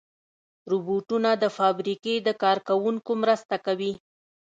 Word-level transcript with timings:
روبوټونه 0.71 1.29
د 1.43 1.45
فابریکې 1.57 2.15
د 2.27 2.29
کار 2.41 2.57
کوونکو 2.67 3.11
مرسته 3.23 3.55
کوي. 3.65 3.93